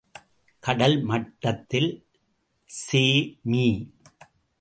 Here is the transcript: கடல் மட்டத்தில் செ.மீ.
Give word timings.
கடல் 0.59 1.01
மட்டத்தில் 1.01 1.89
செ.மீ. 2.65 3.67